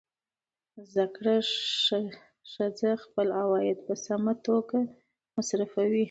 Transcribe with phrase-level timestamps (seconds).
[0.91, 1.35] زده کړه
[2.53, 4.77] ښځه خپل عواید په سمه توګه
[5.35, 5.99] مصرفوي.